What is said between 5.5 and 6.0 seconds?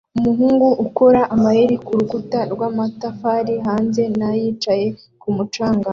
canga